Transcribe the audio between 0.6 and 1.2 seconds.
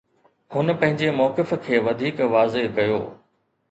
پنهنجي